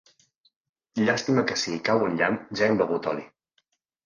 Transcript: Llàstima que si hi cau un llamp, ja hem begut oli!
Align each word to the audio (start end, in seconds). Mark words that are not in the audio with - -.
Llàstima 1.01 1.43
que 1.51 1.57
si 1.65 1.75
hi 1.75 1.83
cau 1.91 2.07
un 2.07 2.17
llamp, 2.23 2.41
ja 2.63 2.71
hem 2.71 2.81
begut 2.81 3.13
oli! 3.15 3.29